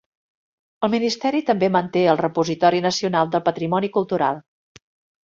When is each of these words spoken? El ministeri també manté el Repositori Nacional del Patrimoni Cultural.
El 0.85 0.91
ministeri 0.93 1.41
també 1.49 1.69
manté 1.75 2.03
el 2.13 2.19
Repositori 2.21 2.79
Nacional 2.87 3.29
del 3.37 3.45
Patrimoni 3.51 3.91
Cultural. 3.99 4.41